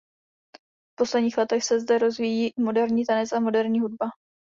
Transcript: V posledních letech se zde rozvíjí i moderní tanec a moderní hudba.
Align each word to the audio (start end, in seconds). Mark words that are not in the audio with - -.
V 0.91 0.95
posledních 0.97 1.37
letech 1.37 1.63
se 1.63 1.79
zde 1.79 1.97
rozvíjí 1.97 2.47
i 2.57 2.61
moderní 2.61 3.05
tanec 3.05 3.31
a 3.31 3.39
moderní 3.39 3.79
hudba. 3.79 4.07